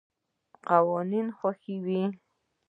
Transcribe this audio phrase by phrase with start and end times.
[0.67, 2.03] قوانین خوښوي.